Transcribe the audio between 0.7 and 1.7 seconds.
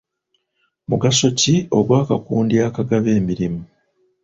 Mugaso ki